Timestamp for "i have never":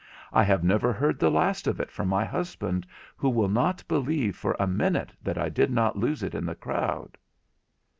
0.33-0.91